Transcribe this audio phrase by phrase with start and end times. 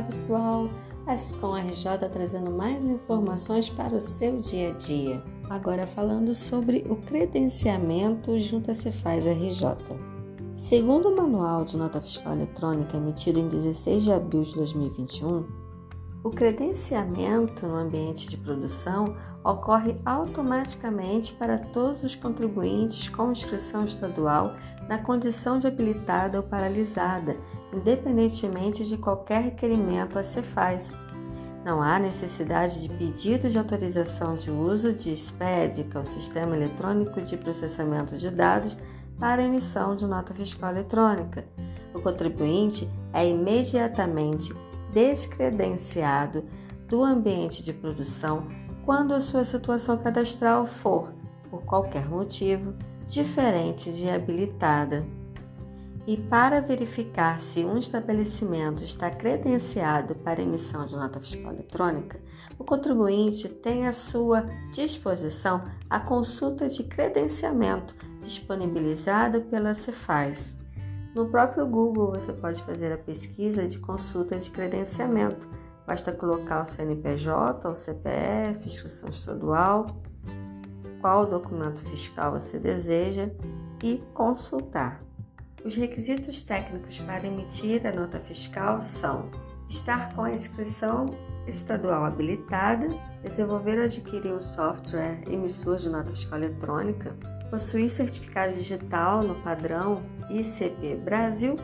[0.00, 0.70] Olá pessoal,
[1.06, 5.22] Ascom RJ trazendo mais informações para o seu dia a dia.
[5.50, 9.76] Agora falando sobre o credenciamento junto a Cefaz RJ.
[10.56, 15.46] Segundo o Manual de Nota Fiscal Eletrônica emitido em 16 de abril de 2021,
[16.24, 24.54] o credenciamento no ambiente de produção ocorre automaticamente para todos os contribuintes com inscrição estadual
[24.88, 27.36] na condição de habilitada ou paralisada,
[27.72, 30.92] independentemente de qualquer requerimento a se faz.
[31.64, 36.56] Não há necessidade de pedido de autorização de uso de SPED, que é o Sistema
[36.56, 38.76] Eletrônico de Processamento de Dados,
[39.18, 41.44] para emissão de nota fiscal eletrônica.
[41.94, 44.54] O contribuinte é imediatamente
[44.92, 46.44] descredenciado
[46.88, 48.48] do ambiente de produção
[48.84, 51.12] quando a sua situação cadastral for,
[51.50, 52.74] por qualquer motivo,
[53.04, 55.04] diferente de habilitada.
[56.10, 62.18] E para verificar se um estabelecimento está credenciado para emissão de nota fiscal eletrônica,
[62.58, 64.40] o contribuinte tem à sua
[64.72, 70.56] disposição a consulta de credenciamento disponibilizada pela Cefaz.
[71.14, 75.48] No próprio Google você pode fazer a pesquisa de consulta de credenciamento.
[75.86, 79.86] Basta colocar o CNPJ, o CPF, inscrição estadual,
[81.00, 83.30] qual documento fiscal você deseja
[83.80, 85.08] e consultar.
[85.64, 89.30] Os requisitos técnicos para emitir a nota fiscal são
[89.68, 91.14] estar com a inscrição
[91.46, 92.88] estadual habilitada,
[93.22, 97.14] desenvolver ou adquirir um software emissor de nota fiscal eletrônica,
[97.50, 101.56] possuir certificado digital no padrão ICP Brasil,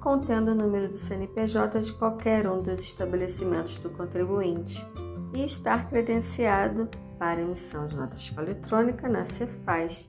[0.00, 4.84] contendo o número do CNPJ de qualquer um dos estabelecimentos do contribuinte,
[5.34, 10.08] e estar credenciado para emissão de nota fiscal eletrônica na Cefaz.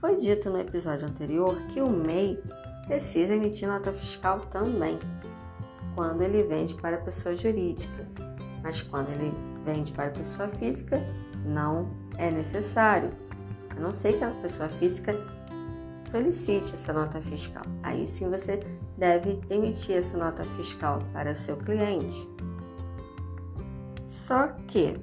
[0.00, 2.40] Foi dito no episódio anterior que o MEI
[2.86, 4.96] precisa emitir nota fiscal também,
[5.96, 8.06] quando ele vende para pessoa jurídica,
[8.62, 11.02] mas quando ele vende para pessoa física,
[11.44, 13.10] não é necessário,
[13.70, 15.16] a não ser que a pessoa física
[16.06, 17.64] solicite essa nota fiscal.
[17.82, 18.62] Aí sim você
[18.96, 22.16] deve emitir essa nota fiscal para seu cliente.
[24.06, 24.96] Só que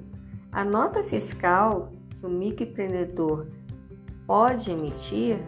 [0.50, 3.46] a nota fiscal que o microempreendedor
[4.26, 5.38] pode emitir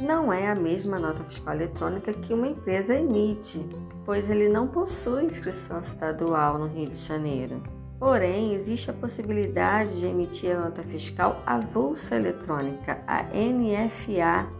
[0.00, 3.60] não é a mesma nota fiscal eletrônica que uma empresa emite,
[4.04, 7.62] pois ele não possui inscrição estadual no Rio de Janeiro.
[7.98, 14.58] Porém, existe a possibilidade de emitir a nota fiscal avulsa eletrônica, a NFA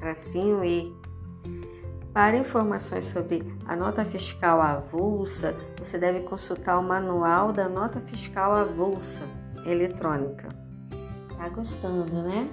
[0.00, 0.94] tracinho E.
[2.12, 8.52] Para informações sobre a nota fiscal avulsa, você deve consultar o manual da nota fiscal
[8.52, 9.22] avulsa
[9.64, 10.65] eletrônica.
[11.36, 12.50] Tá gostando, né?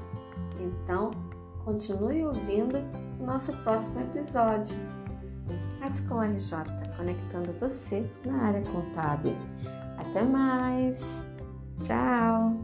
[0.59, 1.11] Então,
[1.63, 2.77] continue ouvindo
[3.19, 4.77] o nosso próximo episódio.
[5.81, 6.57] Ascom RJ,
[6.95, 9.35] conectando você na área contábil.
[9.97, 11.25] Até mais!
[11.79, 12.62] Tchau!